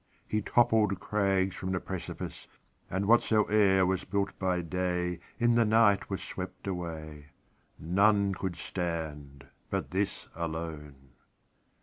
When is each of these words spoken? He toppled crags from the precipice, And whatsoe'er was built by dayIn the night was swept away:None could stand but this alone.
He 0.27 0.41
toppled 0.41 0.99
crags 0.99 1.55
from 1.55 1.73
the 1.73 1.79
precipice, 1.79 2.47
And 2.89 3.05
whatsoe'er 3.05 3.85
was 3.85 4.03
built 4.03 4.33
by 4.39 4.63
dayIn 4.63 5.21
the 5.53 5.63
night 5.63 6.09
was 6.09 6.23
swept 6.23 6.65
away:None 6.65 8.33
could 8.33 8.55
stand 8.55 9.45
but 9.69 9.91
this 9.91 10.27
alone. 10.33 11.09